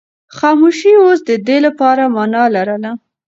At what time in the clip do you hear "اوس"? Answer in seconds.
1.03-1.19